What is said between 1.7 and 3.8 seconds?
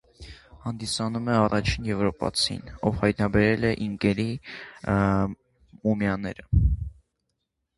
եվրոպացին, ով հայտնաբերել է